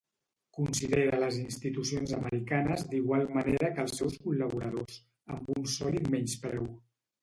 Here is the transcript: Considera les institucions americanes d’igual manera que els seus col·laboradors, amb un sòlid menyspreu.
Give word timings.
Considera 0.59 1.19
les 1.23 1.37
institucions 1.41 2.15
americanes 2.21 2.87
d’igual 2.95 3.29
manera 3.39 3.73
que 3.77 3.87
els 3.87 3.97
seus 4.03 4.19
col·laboradors, 4.27 5.01
amb 5.39 5.57
un 5.59 5.73
sòlid 5.79 6.15
menyspreu. 6.19 6.73